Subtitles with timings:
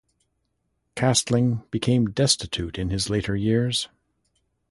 [0.95, 3.87] Castling became destitute in his later years.